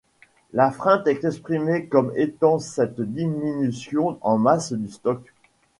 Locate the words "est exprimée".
1.05-1.85